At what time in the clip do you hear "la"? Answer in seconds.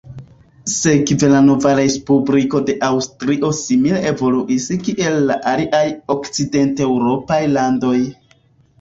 1.33-1.41, 5.29-5.41